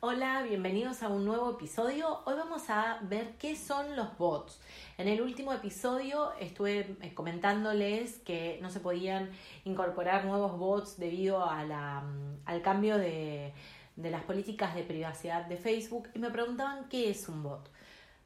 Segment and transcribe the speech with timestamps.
[0.00, 2.20] Hola, bienvenidos a un nuevo episodio.
[2.26, 4.60] Hoy vamos a ver qué son los bots.
[4.98, 9.30] En el último episodio estuve eh, comentándoles que no se podían
[9.64, 13.54] incorporar nuevos bots debido a la, mm, al cambio de,
[13.96, 17.70] de las políticas de privacidad de Facebook y me preguntaban qué es un bot.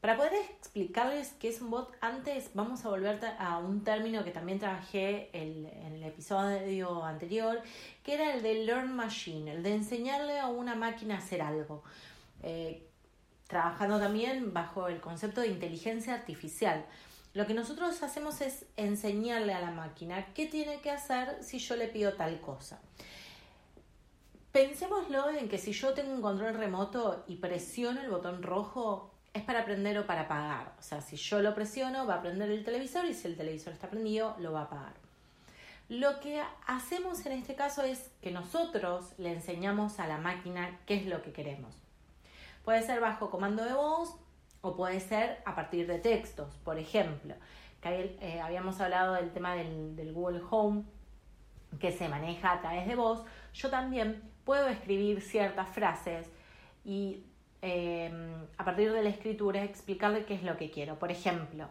[0.00, 4.30] Para poder explicarles qué es un bot, antes vamos a volver a un término que
[4.30, 7.60] también trabajé en el episodio anterior,
[8.02, 11.82] que era el de Learn Machine, el de enseñarle a una máquina a hacer algo.
[12.42, 12.86] Eh,
[13.46, 16.86] trabajando también bajo el concepto de inteligencia artificial.
[17.34, 21.76] Lo que nosotros hacemos es enseñarle a la máquina qué tiene que hacer si yo
[21.76, 22.80] le pido tal cosa.
[24.50, 29.42] Pensémoslo en que si yo tengo un control remoto y presiono el botón rojo, es
[29.42, 30.72] para prender o para apagar.
[30.78, 33.72] O sea, si yo lo presiono, va a prender el televisor y si el televisor
[33.72, 34.94] está prendido, lo va a apagar.
[35.88, 40.94] Lo que hacemos en este caso es que nosotros le enseñamos a la máquina qué
[40.94, 41.74] es lo que queremos.
[42.64, 44.14] Puede ser bajo comando de voz
[44.60, 46.54] o puede ser a partir de textos.
[46.64, 47.34] Por ejemplo,
[47.80, 50.84] que eh, habíamos hablado del tema del, del Google Home
[51.78, 53.24] que se maneja a través de voz.
[53.54, 56.28] Yo también puedo escribir ciertas frases
[56.84, 57.24] y
[57.62, 60.98] Em, a partir de la escritura, explicarle qué es lo que quiero.
[60.98, 61.68] Por ejemplo,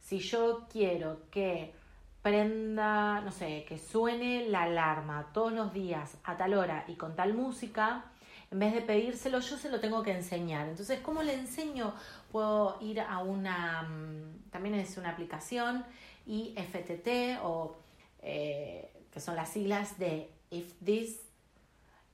[0.00, 1.74] si yo quiero que
[2.22, 7.14] prenda, no sé, que suene la alarma todos los días a tal hora y con
[7.14, 8.04] tal música,
[8.50, 10.68] en vez de pedírselo, yo se lo tengo que enseñar.
[10.68, 11.94] Entonces, ¿cómo le enseño?
[12.32, 15.84] Puedo ir a una, mm, también es una aplicación,
[16.26, 17.76] IFTT, o
[18.22, 21.20] eh, que son las siglas de If This,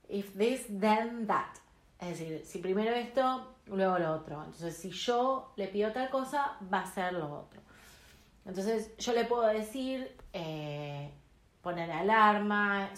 [0.09, 1.62] If This, Then That.
[2.03, 4.43] Es decir, si primero esto, luego lo otro.
[4.43, 7.61] Entonces, si yo le pido tal cosa, va a ser lo otro.
[8.45, 11.11] Entonces, yo le puedo decir eh,
[11.61, 12.89] poner alarma,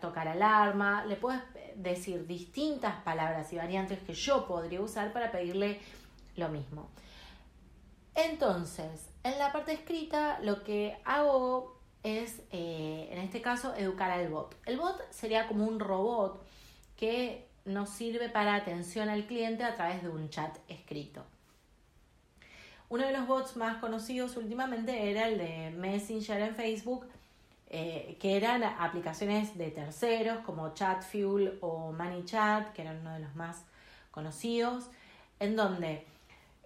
[0.00, 1.04] tocar alarma.
[1.06, 1.40] Le puedo
[1.74, 5.80] decir distintas palabras y variantes que yo podría usar para pedirle
[6.36, 6.88] lo mismo.
[8.14, 14.28] Entonces, en la parte escrita, lo que hago es, eh, en este caso, educar al
[14.28, 14.54] bot.
[14.64, 16.46] El bot sería como un robot
[16.96, 21.24] que nos sirve para atención al cliente a través de un chat escrito.
[22.88, 27.06] Uno de los bots más conocidos últimamente era el de Messenger en Facebook,
[27.68, 33.34] eh, que eran aplicaciones de terceros como Chatfuel o ManyChat, que eran uno de los
[33.34, 33.64] más
[34.12, 34.84] conocidos,
[35.40, 36.06] en donde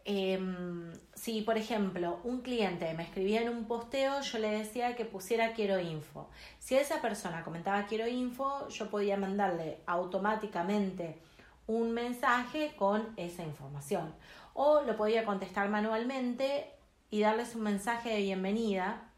[0.04, 5.04] Em, si, por ejemplo, un cliente me escribía en un posteo, yo le decía que
[5.04, 6.28] pusiera quiero info.
[6.58, 11.18] Si esa persona comentaba quiero info, yo podía mandarle automáticamente
[11.66, 14.14] un mensaje con esa información.
[14.54, 16.66] O lo podía contestar manualmente
[17.10, 19.10] y darles un mensaje de bienvenida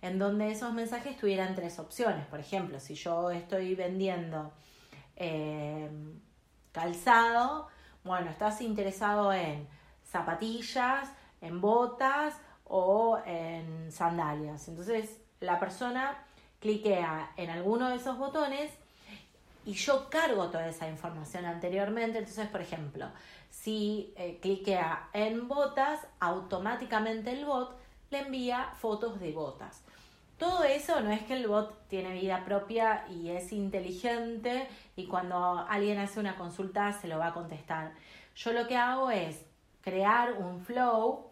[0.00, 2.26] en donde esos mensajes tuvieran tres opciones.
[2.26, 4.52] Por ejemplo, si yo estoy vendiendo
[5.16, 6.20] em,
[6.72, 7.68] calzado,
[8.04, 9.66] bueno, estás interesado en
[10.10, 11.10] zapatillas,
[11.40, 14.68] en botas o en sandalias.
[14.68, 16.18] Entonces la persona
[16.60, 18.70] cliquea en alguno de esos botones
[19.64, 22.18] y yo cargo toda esa información anteriormente.
[22.18, 23.06] Entonces, por ejemplo,
[23.50, 27.76] si eh, cliquea en botas, automáticamente el bot
[28.10, 29.82] le envía fotos de botas.
[30.38, 35.66] Todo eso no es que el bot tiene vida propia y es inteligente y cuando
[35.68, 37.92] alguien hace una consulta se lo va a contestar.
[38.36, 39.44] Yo lo que hago es
[39.88, 41.30] crear un flow,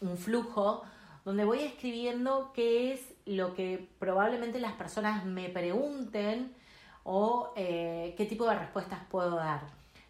[0.00, 0.82] un flujo,
[1.24, 6.54] donde voy escribiendo qué es lo que probablemente las personas me pregunten
[7.02, 9.62] o eh, qué tipo de respuestas puedo dar,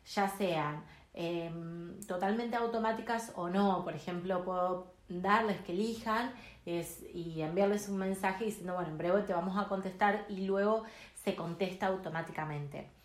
[0.04, 0.84] ya sean
[1.14, 3.84] em, totalmente automáticas o no.
[3.84, 6.32] Por ejemplo, puedo darles que elijan
[6.66, 10.82] y enviarles un mensaje diciendo, bueno, en breve te vamos a contestar y luego
[11.14, 12.95] se contesta automáticamente.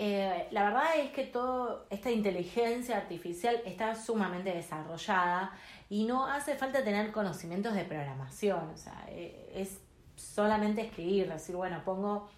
[0.00, 5.50] Eh, la verdad es que toda esta inteligencia artificial está sumamente desarrollada
[5.90, 9.80] y no hace falta tener conocimientos de programación, o sea, eh, es
[10.14, 12.28] solamente escribir, decir, bueno, pongo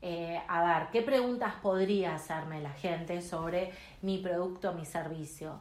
[0.00, 5.60] eh, a ver, ¿qué preguntas podría hacerme la gente sobre mi producto, mi servicio?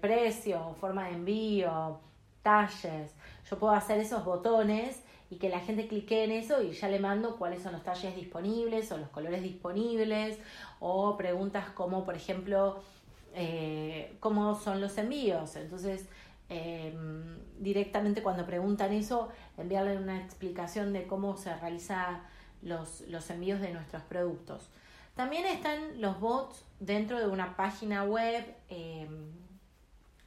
[0.00, 2.00] precio, forma de envío,
[2.42, 3.14] talles.
[3.48, 5.00] Yo puedo hacer esos botones
[5.30, 8.14] y que la gente clique en eso y ya le mando cuáles son los talles
[8.14, 10.38] disponibles o los colores disponibles
[10.78, 12.80] o preguntas como por ejemplo
[13.34, 16.08] eh, cómo son los envíos entonces
[16.48, 19.28] em, directamente cuando preguntan eso
[19.58, 22.22] enviarle una explicación de cómo se realiza
[22.62, 24.68] los, los envíos de nuestros productos.
[25.14, 29.32] También están los bots dentro de una página web em,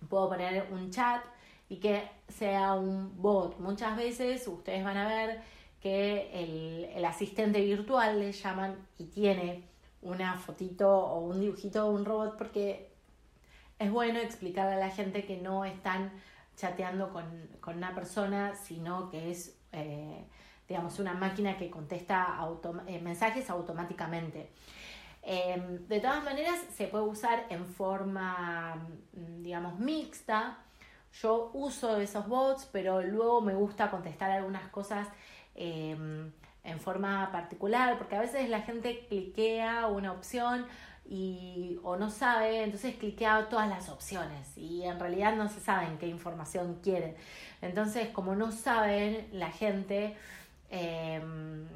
[0.09, 1.21] puedo poner un chat
[1.69, 3.59] y que sea un bot.
[3.59, 5.41] Muchas veces ustedes van a ver
[5.79, 9.63] que el, asistente virtual le llaman y tiene
[10.01, 12.91] una fotito o un dibujito de un robot porque
[13.77, 16.11] es bueno explicarle a la gente que no están
[16.57, 17.25] chateando con,
[17.75, 20.25] una persona, sino que es, eh,
[20.67, 22.37] digamos, una máquina que contesta
[22.87, 24.49] eh, mensajes automáticamente.
[25.21, 28.75] Em, de todas maneras, se puede usar en forma,
[29.13, 30.57] mm, digamos, mixta.
[31.13, 35.07] Yo uso esos bots, pero luego me gusta contestar algunas cosas
[35.55, 36.31] em,
[36.63, 40.67] en forma particular, porque a veces la gente cliquea una opción
[41.09, 45.97] y, o no sabe, entonces cliquea todas las opciones y en realidad no se saben
[45.97, 47.15] qué información quieren.
[47.61, 50.15] Entonces, como no saben, la gente
[50.69, 51.67] em,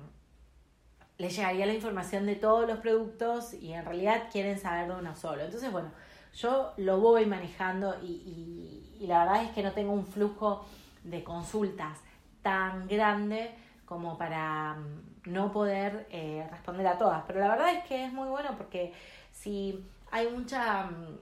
[1.17, 5.15] le llegaría la información de todos los productos y en realidad quieren saber de uno
[5.15, 5.43] solo.
[5.43, 5.91] Entonces, bueno,
[6.33, 10.65] yo lo voy manejando y, y la verdad es que no tengo un flujo
[11.03, 11.97] de consultas
[12.41, 13.51] tan grande
[13.85, 17.23] como para mm, no poder eh, responder a todas.
[17.27, 18.93] Pero la verdad es que es muy bueno porque
[19.31, 20.85] si hay mucha...
[20.85, 21.17] Mm,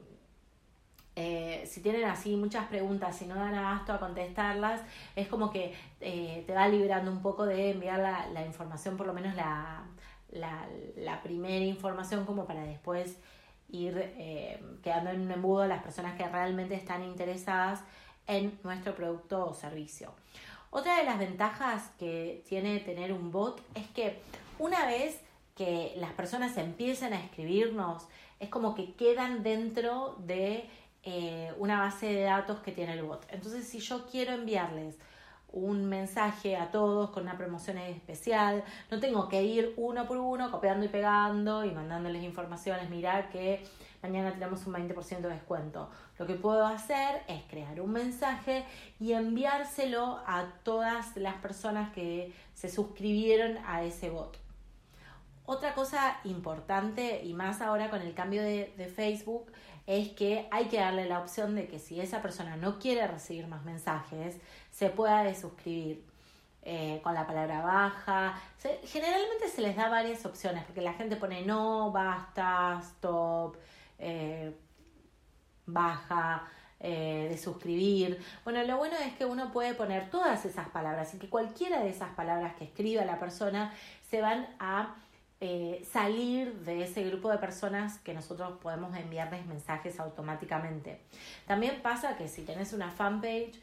[1.18, 4.82] eh, si tienen así muchas preguntas y no dan abasto a contestarlas,
[5.16, 9.08] es como que eh, te va librando un poco de enviar la, la información, por
[9.08, 9.84] lo menos la,
[10.32, 13.18] la, primera información, como para después
[13.72, 14.12] ir
[14.84, 17.82] quedando en un embudo las personas que realmente están interesadas
[18.28, 20.14] en nuestro producto o servicio.
[20.70, 24.22] Otra de las ventajas que tiene tener un bot es que
[24.58, 25.20] una vez
[25.56, 28.08] que las personas empiezan a escribirnos,
[28.40, 30.70] es como que quedan dentro de
[31.04, 33.26] eh, una base de datos que tiene el bot.
[33.32, 34.98] Entonces, si yo quiero enviarles
[35.54, 40.52] un mensaje a todos con una promoción especial, no tengo que ir uno por uno
[40.52, 43.64] copiando y pegando y mandándoles informaciones, mirar que
[44.02, 45.90] mañana tenemos un 20% de descuento.
[46.18, 48.66] Lo que puedo hacer es crear un mensaje
[49.00, 54.41] y enviárselo a todas las personas que se suscribieron a ese bot.
[55.52, 59.52] Otra cosa importante, y más ahora con el cambio de, Facebook,
[59.86, 63.48] es que hay que darle la opción de que si esa persona no quiere recibir
[63.48, 64.38] más mensajes,
[64.72, 66.06] se pueda desuscribir.
[66.64, 68.40] Eh, con la palabra baja.
[68.86, 73.58] generalmente se les da varias opciones, porque la gente pone no, basta, stop,
[73.98, 74.56] eh,
[75.66, 76.48] baja,
[76.80, 78.24] eh, de suscribir.
[78.46, 81.90] Bueno, lo bueno es que uno puede poner todas esas palabras y que cualquiera de
[81.90, 83.74] esas palabras que escriba la persona
[84.10, 84.96] se van a
[85.42, 91.02] eh, salir de ese grupo de personas que nosotros podemos enviarles mensajes automáticamente.
[91.46, 93.60] También pasa que si tenés una fanpage,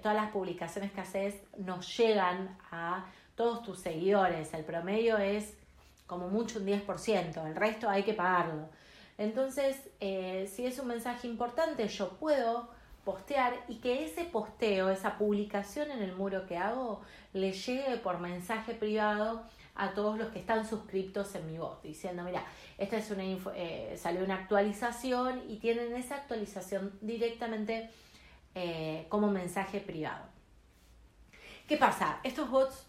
[0.00, 3.04] todas las publicaciones que haces nos llegan a
[3.34, 4.54] todos tus seguidores.
[4.54, 5.54] El promedio es
[6.06, 8.68] como mucho un 10%, el resto hay que pagarlo.
[9.16, 12.68] Entonces, eh, si es un mensaje importante, yo puedo
[13.04, 17.02] postear y que ese posteo, esa publicación en el muro que hago,
[17.32, 19.44] le llegue por mensaje privado
[19.76, 22.44] a todos los que están suscriptos en mi bot, diciendo, mira,
[22.78, 23.24] esta es una
[23.54, 27.90] eh, salió una actualización y tienen esa actualización directamente
[28.54, 30.24] eh, como mensaje privado.
[31.66, 32.20] ¿Qué pasa?
[32.22, 32.86] Estos bots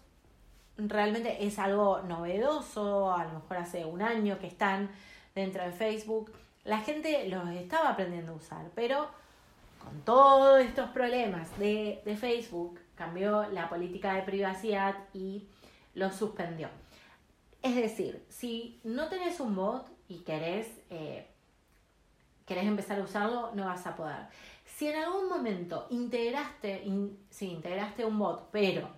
[0.76, 4.90] realmente es algo novedoso, a lo mejor hace un año que están
[5.34, 6.32] dentro de Facebook.
[6.64, 9.08] La gente los estaba aprendiendo a usar, pero
[9.82, 15.46] con todos estos problemas de, Facebook, cambió la política de privacidad y
[15.96, 16.68] lo suspendió.
[17.62, 21.26] Es decir, si no tenés un bot y querés, eh,
[22.46, 24.28] querés empezar a usarlo, no vas a poder.
[24.64, 28.88] Si en algún momento integraste, integraste un bot, pero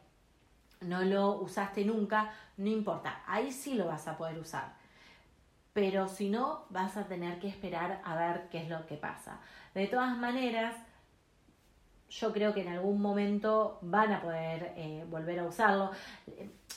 [0.83, 4.77] no lo usaste nunca, no importa, ahí sí lo vas a poder usar
[5.79, 9.39] pero si no, vas a tener que esperar a ver qué es lo que pasa.
[9.75, 10.75] De todas maneras,
[12.11, 15.91] yo creo que en algún momento van a poder eh, volver a usarlo.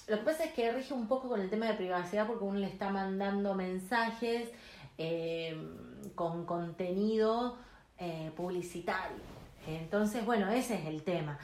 [0.08, 2.60] Lo que pasa es que rige un poco con el tema de privacidad porque uno
[2.60, 4.50] le está mandando mensajes
[4.98, 5.56] eh,
[6.16, 7.58] con contenido
[7.98, 9.18] eh, publicitario.
[9.68, 11.38] Entonces, bueno, ese es el tema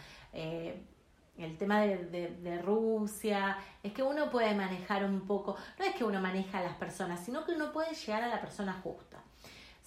[1.38, 6.20] el tema de, Rusia, es que uno puede manejar un poco, no es que uno
[6.20, 9.22] maneja a las personas, sino que uno puede llegar a la persona justa.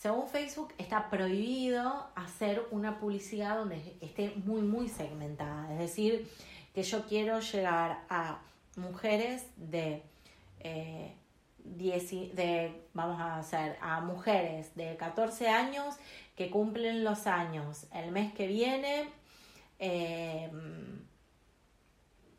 [0.01, 5.71] Según Facebook está prohibido hacer una publicidad donde esté muy, muy segmentada.
[5.75, 6.27] Es decir,
[6.75, 8.41] que yo quiero llegar a
[8.77, 10.03] mujeres de,
[10.61, 11.13] eh,
[11.59, 15.97] de vamos a hacer, a mujeres de 14 años
[16.35, 19.11] que cumplen los años el mes que viene.
[19.79, 20.51] Eh,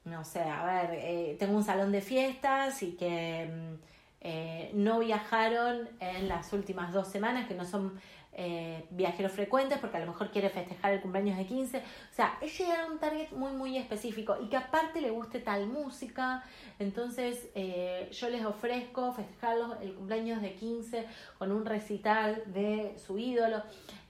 [0.06, 3.91] no sé, a ver, eh, tengo un salón de fiestas y que mm,
[4.22, 8.00] eh, no viajaron en las últimas dos semanas, que no son
[8.34, 11.78] eh, viajeros frecuentes, porque a lo mejor quiere festejar el cumpleaños de 15.
[11.80, 11.82] O
[12.14, 15.68] sea, es llegar a un target muy, muy específico y que aparte le guste tal
[15.68, 16.44] música.
[16.78, 21.08] Entonces, eh, yo les ofrezco festejarlos el cumpleaños de 15
[21.40, 23.64] con un recital de su ídolo.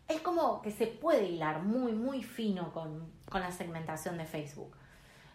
[0.08, 4.76] Es como que se puede hilar muy, muy fino con, con la segmentación de Facebook.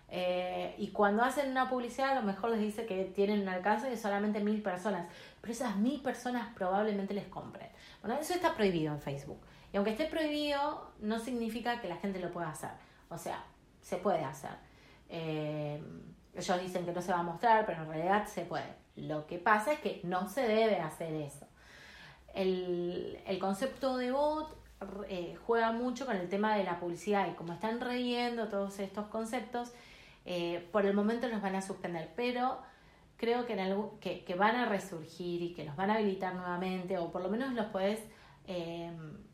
[0.08, 3.90] Eh, y cuando hacen una publicidad, a lo mejor les dice que tienen un alcance
[3.90, 5.08] de solamente mil personas,
[5.40, 7.68] pero esas mil personas probablemente les compren.
[8.02, 9.40] Bueno, eso está prohibido en Facebook.
[9.72, 12.70] Y aunque esté prohibido, no significa que la gente lo pueda hacer.
[13.08, 13.44] O sea,
[13.80, 14.52] se puede hacer.
[15.08, 15.82] Eh,
[16.34, 18.74] ellos dicen que no se va a mostrar, pero en realidad se puede.
[18.94, 21.46] Lo que pasa es que no se debe hacer eso.
[22.34, 24.56] El, el concepto de bot
[25.08, 29.06] eh, juega mucho con el tema de la publicidad y como están reviendo todos estos
[29.06, 29.72] conceptos,
[30.26, 32.58] eh, por el momento los van a suspender, pero
[33.16, 37.10] creo que, en que, van a resurgir y que los van a habilitar nuevamente, o
[37.10, 38.00] por lo menos los puedes
[38.46, 38.90] eh,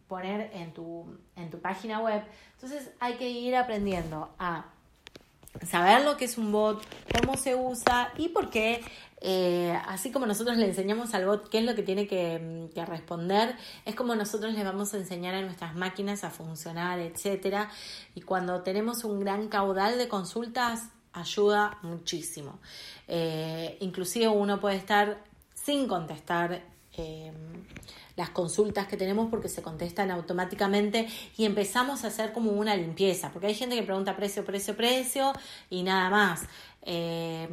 [0.07, 2.23] poner en tu, en tu página web.
[2.55, 4.67] Entonces hay que ir aprendiendo a
[5.67, 6.83] saber lo que es un bot,
[7.19, 8.83] cómo se usa y por qué
[9.25, 12.85] eh, así como nosotros le enseñamos al bot qué es lo que tiene que, que,
[12.85, 17.71] responder, es como nosotros le vamos a enseñar a nuestras máquinas a funcionar, etcétera.
[18.17, 22.59] Y cuando tenemos un gran caudal de consultas, ayuda muchísimo.
[23.07, 25.23] Eh, inclusive uno puede estar
[25.55, 26.63] sin contestar
[26.97, 27.33] eh,
[28.17, 33.31] las consultas que tenemos porque se contestan automáticamente y empezamos a hacer como una limpieza,
[33.31, 35.33] porque hay gente que pregunta precio, precio, precio
[35.71, 36.43] y nada más.
[36.83, 37.49] Eh,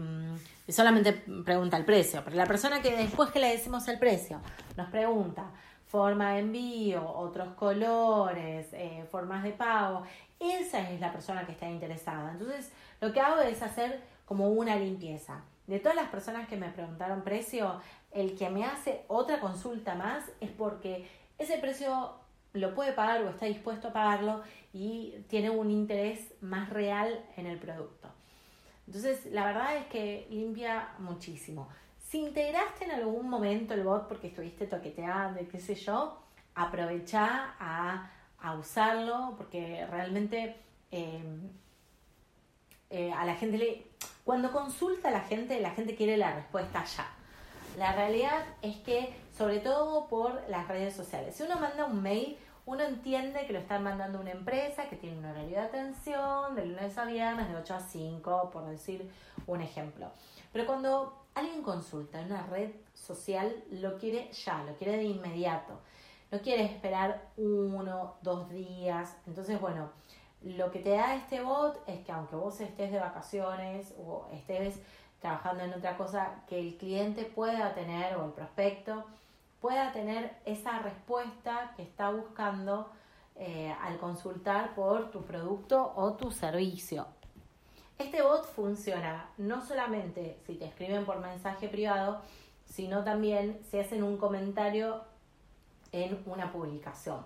[0.69, 4.39] y solamente pregunta el precio, pero la persona que después que le decimos el precio
[4.77, 5.49] nos pregunta
[5.87, 10.03] forma de envío, otros colores, eh, formas de pago,
[10.39, 12.33] esa es la persona que está interesada.
[12.33, 12.71] Entonces,
[13.01, 15.41] lo que hago es hacer como una limpieza.
[15.65, 20.23] De todas las personas que me preguntaron precio, el que me hace otra consulta más
[20.39, 21.09] es porque
[21.39, 22.11] ese precio
[22.53, 27.47] lo puede pagar o está dispuesto a pagarlo y tiene un interés más real en
[27.47, 28.18] el producto.
[28.89, 31.69] Entonces, la verdad es que limpia muchísimo.
[31.99, 36.17] Si integraste en algún momento el bot porque estuviste toqueteando y qué sé yo,
[36.55, 38.09] aprovecha a,
[38.57, 40.55] usarlo porque realmente
[40.89, 41.21] eh,
[42.89, 43.85] eh, a la gente le...
[44.23, 47.07] Cuando consulta a la gente, la gente quiere la respuesta ya.
[47.77, 52.39] La realidad es que, sobre todo por las redes sociales, si uno manda un mail,
[52.65, 56.65] uno entiende que lo están mandando una empresa que tiene un horario de atención de
[56.65, 59.09] lunes a viernes de 8 a 5, por decir
[59.47, 60.11] un ejemplo.
[60.51, 65.79] Pero cuando alguien consulta en una red social, lo quiere ya, lo quiere de inmediato.
[66.31, 69.15] No quiere esperar uno, dos días.
[69.25, 69.89] Entonces, bueno,
[70.43, 74.79] lo que te da este bot es que aunque vos estés de vacaciones o estés
[75.19, 79.05] trabajando en otra cosa, que el cliente pueda tener o el prospecto
[79.61, 82.91] pueda tener esa respuesta que está buscando
[83.35, 87.07] eh, al consultar por tu producto o tu servicio.
[87.97, 92.21] Este bot funciona no solamente si te escriben por mensaje privado,
[92.65, 95.01] sino también si hacen un comentario
[95.91, 97.21] en una publicación.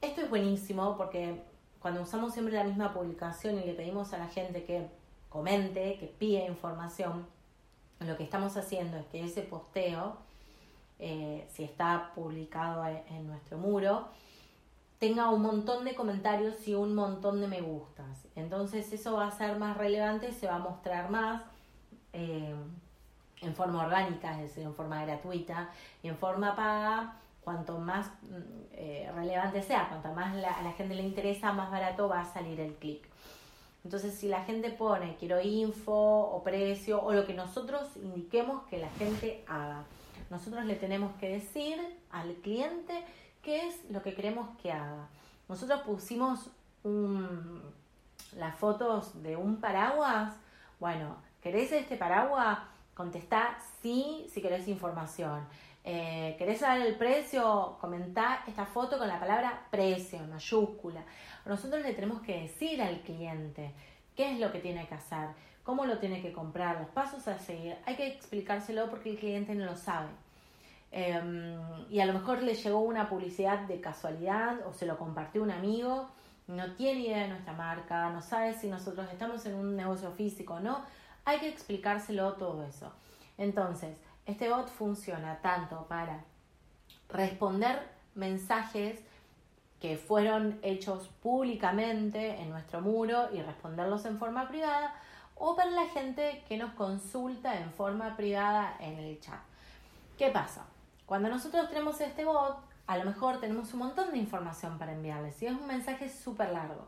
[0.00, 1.42] Esto es buenísimo porque
[1.80, 4.88] cuando usamos siempre la misma publicación y le pedimos a la gente que
[5.28, 7.26] comente, que pida información,
[8.00, 10.16] lo que estamos haciendo es que ese posteo
[10.98, 14.08] eh, si está publicado e, en nuestro muro,
[14.98, 18.26] tenga un montón de comentarios y un montón de me gustas.
[18.36, 21.42] Entonces eso va a ser más relevante, se va a mostrar más
[22.12, 22.54] eh,
[23.42, 25.70] en forma orgánica, es decir, en forma gratuita,
[26.02, 30.94] y en forma paga, cuanto más mm, eh, relevante sea, cuanto más a la gente
[30.94, 33.06] le interesa, más barato va a salir el clic.
[33.84, 38.78] Entonces, si la gente pone quiero info o precio o lo que nosotros indiquemos que
[38.78, 39.84] la gente haga,
[40.30, 41.78] nosotros le tenemos que decir
[42.10, 43.04] al cliente
[43.42, 45.08] qué es lo que queremos que haga.
[45.48, 46.50] Nosotros pusimos
[48.36, 50.34] las fotos de un paraguas.
[50.80, 52.58] Bueno, ¿querés este paraguas?
[52.94, 55.46] Contestá sí si querés información.
[55.86, 57.76] Eh, ¿Querés saber el precio?
[57.80, 61.04] Comentá esta foto con la palabra precio mayúscula.
[61.44, 63.74] Nosotros le tenemos que decir al cliente
[64.16, 65.28] qué es lo que tiene que hacer,
[65.64, 67.76] cómo lo tiene que comprar, los pasos a seguir.
[67.86, 70.08] Hay que explicárselo porque el cliente no lo sabe.
[70.92, 71.58] Em,
[71.90, 75.50] y a lo mejor le llegó una publicidad de casualidad o se lo compartió un
[75.50, 76.08] amigo,
[76.46, 80.54] no tiene idea de nuestra marca, no sabe si nosotros estamos en un negocio físico
[80.54, 80.82] o no.
[81.24, 82.92] Hay que explicárselo todo eso.
[83.38, 86.22] Entonces, este bot funciona tanto para
[87.08, 87.82] responder
[88.14, 89.00] mensajes
[89.80, 94.94] que fueron hechos públicamente en nuestro muro y responderlos en forma privada,
[95.36, 99.40] o para la gente que nos consulta en forma privada en el chat.
[100.18, 100.66] ¿Qué pasa?
[101.06, 105.34] Cuando nosotros tenemos este bot, a lo mejor tenemos un montón de información para enviarles.
[105.34, 106.86] Si es un mensaje súper largo,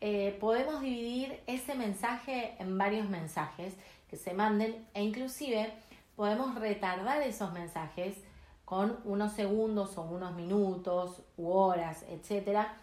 [0.00, 3.74] eh, podemos dividir ese mensaje en varios mensajes
[4.08, 5.72] que se manden e inclusive
[6.14, 8.16] podemos retardar esos mensajes
[8.64, 12.76] con unos segundos o unos minutos u horas, etcétera,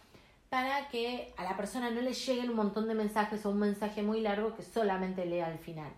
[0.50, 4.02] para que a la persona no le lleguen un montón de mensajes o un mensaje
[4.02, 5.92] muy largo que solamente lea al final.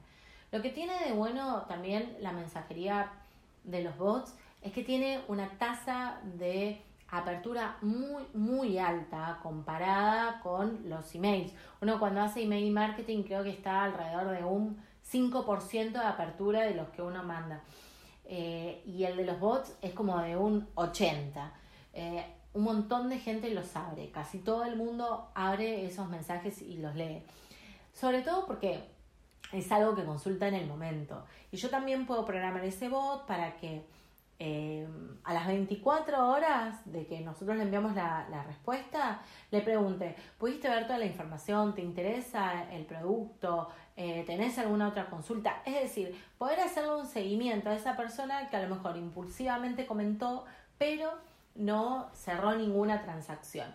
[0.51, 3.11] Lo que tiene de bueno también la mensajería
[3.63, 10.89] de los bots es que tiene una tasa de apertura muy, muy alta comparada con
[10.89, 11.53] los emails.
[11.81, 14.77] Uno cuando hace email marketing creo que está alrededor de un
[15.09, 17.61] 5% de apertura de los que uno manda.
[18.25, 21.51] Eh, y el de los bots es como de un 80%.
[21.93, 26.77] Eh, un montón de gente los abre, casi todo el mundo abre esos mensajes y
[26.77, 27.23] los lee.
[27.93, 28.83] Sobre todo porque
[29.51, 31.25] es algo que consulta en el momento.
[31.51, 33.85] Y yo también puedo programar ese bot para que
[34.39, 34.87] eh,
[35.23, 40.85] a las 24 horas de que nosotros le enviamos la, respuesta, le pregunte, ¿pudiste ver
[40.85, 41.73] toda la información?
[41.73, 43.69] ¿Te interesa el producto?
[43.95, 45.63] Eh, ¿Tenés alguna otra consulta?
[45.65, 50.45] Es decir, poder hacerle un seguimiento a esa persona que a lo mejor impulsivamente comentó,
[50.77, 51.11] pero
[51.57, 53.73] no cerró ninguna transacción.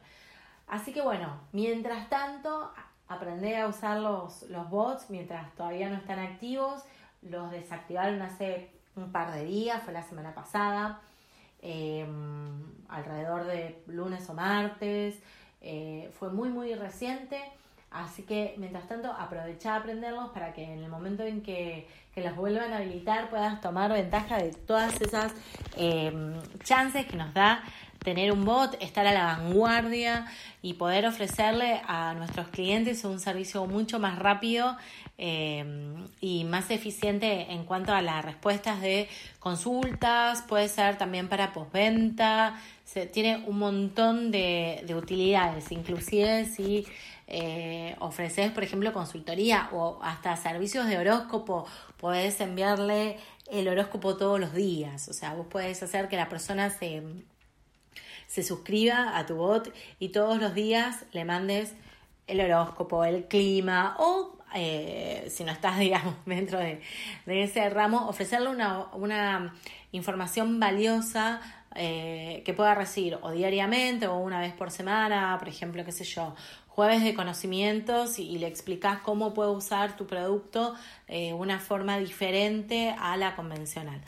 [0.66, 2.72] Así que bueno, mientras tanto,
[3.08, 6.82] aprender a usar los, los bots mientras todavía no están activos.
[7.22, 11.00] Los desactivaron hace un par de días, fue la semana pasada,
[11.60, 15.20] em, alrededor de lunes o martes,
[15.60, 17.40] eh, fue muy muy reciente,
[17.94, 22.22] así que mientras tanto aprovecha a aprenderlos para que en el momento en que, que
[22.22, 25.32] los vuelvan a habilitar puedas tomar ventaja de todas esas
[25.76, 26.34] em,
[26.64, 27.62] chances que nos da
[28.02, 30.26] tener un bot, estar a la vanguardia
[30.60, 34.76] y poder ofrecerle a nuestros clientes un servicio mucho más rápido
[35.18, 35.64] eh,
[36.20, 39.08] y más eficiente en cuanto a las respuestas de
[39.38, 42.60] consultas, puede ser también para postventa,
[42.92, 46.86] se, tiene un montón de, utilidades, inclusive si
[47.26, 53.16] eh, ofreces, por ejemplo, consultoría o hasta servicios de horóscopo, puedes enviarle
[53.50, 57.02] el horóscopo todos los días, o sea, vos puedes hacer que la persona se
[58.32, 61.74] se suscriba a tu bot y todos los días le mandes
[62.26, 66.80] el horóscopo, el clima o eh, si no estás, digamos, dentro de,
[67.26, 69.54] ese ramo, ofrecerle una,
[69.92, 71.42] información valiosa
[71.74, 76.04] eh, que pueda recibir o diariamente o una vez por semana, por ejemplo, qué sé
[76.04, 76.34] yo,
[76.68, 80.74] jueves de conocimientos y, le explicas cómo puede usar tu producto
[81.06, 84.00] de eh, una forma diferente a la convencional.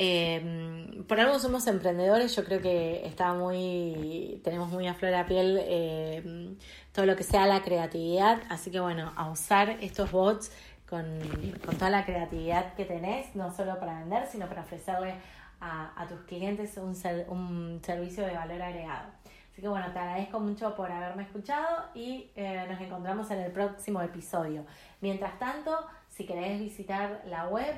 [0.00, 5.24] Eh, por algo somos emprendedores, yo creo que está muy, tenemos muy a flor de
[5.24, 6.54] piel eh,
[6.92, 10.52] todo lo que sea la creatividad, así que bueno, a usar estos bots
[10.88, 11.04] con,
[11.76, 15.14] toda la creatividad que tenés, no solo para vender, sino para ofrecerle
[15.60, 16.94] a, tus clientes un,
[17.28, 19.08] un servicio de valor agregado.
[19.58, 23.50] Así que bueno, te agradezco mucho por haberme escuchado y eh, nos encontramos en el
[23.50, 24.64] próximo episodio.
[25.00, 25.76] Mientras tanto,
[26.08, 27.74] si querés visitar la web,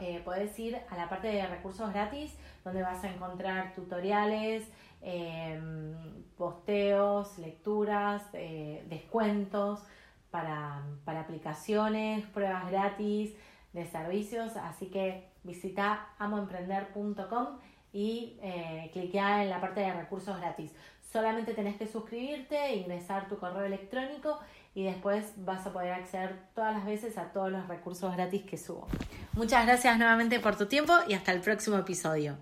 [0.00, 4.64] eh, podés ir a la parte de recursos gratis, donde vas a encontrar tutoriales,
[5.02, 5.94] em,
[6.36, 9.84] posteos, lecturas, eh, descuentos
[10.32, 13.34] para, para aplicaciones, pruebas gratis
[13.72, 14.56] de servicios.
[14.56, 17.58] Así que visita amoemprender.com
[17.92, 20.72] y eh, cliquea en la parte de recursos gratis.
[21.00, 24.40] Solamente tenés que suscribirte, ingresar tu correo electrónico
[24.74, 28.56] y después vas a poder acceder todas las veces a todos los recursos gratis que
[28.58, 28.88] subo.
[29.34, 32.36] Muchas gracias nuevamente por tu tiempo y hasta el próximo episodio.